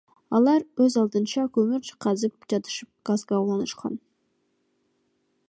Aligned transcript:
Алар 0.37 0.63
өз 0.85 0.95
алдынча 1.01 1.43
көмүр 1.57 1.91
казып 2.07 2.49
жатышып 2.55 2.91
газга 3.11 3.43
улаанышкан. 3.45 4.01